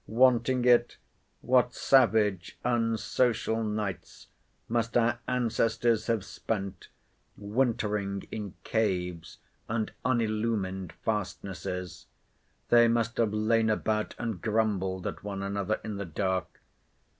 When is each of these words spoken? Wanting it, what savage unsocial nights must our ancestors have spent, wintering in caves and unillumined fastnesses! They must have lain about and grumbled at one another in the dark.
Wanting 0.07 0.65
it, 0.65 0.97
what 1.41 1.75
savage 1.75 2.57
unsocial 2.65 3.63
nights 3.63 4.29
must 4.67 4.97
our 4.97 5.19
ancestors 5.27 6.07
have 6.07 6.25
spent, 6.25 6.87
wintering 7.37 8.27
in 8.31 8.55
caves 8.63 9.37
and 9.69 9.91
unillumined 10.03 10.91
fastnesses! 11.05 12.07
They 12.69 12.87
must 12.87 13.17
have 13.17 13.31
lain 13.31 13.69
about 13.69 14.15
and 14.17 14.41
grumbled 14.41 15.05
at 15.05 15.23
one 15.23 15.43
another 15.43 15.79
in 15.83 15.97
the 15.97 16.05
dark. 16.05 16.61